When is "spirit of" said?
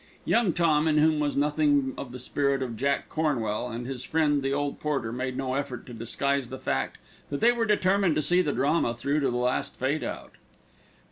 2.17-2.75